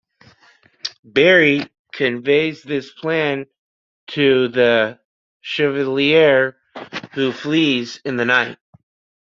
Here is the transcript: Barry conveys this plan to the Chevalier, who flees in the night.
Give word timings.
Barry 1.03 1.63
conveys 1.93 2.63
this 2.63 2.89
plan 2.91 3.45
to 4.07 4.47
the 4.47 4.99
Chevalier, 5.41 6.57
who 7.13 7.31
flees 7.31 8.01
in 8.03 8.15
the 8.17 8.25
night. 8.25 8.57